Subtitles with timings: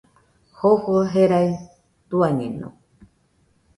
[0.57, 1.49] Jofo jerai
[2.09, 2.67] tuañeno